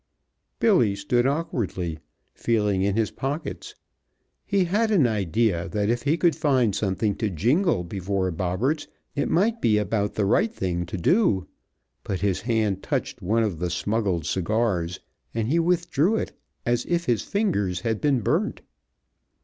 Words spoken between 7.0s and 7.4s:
to